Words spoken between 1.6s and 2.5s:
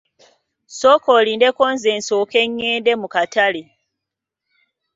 nze nsooke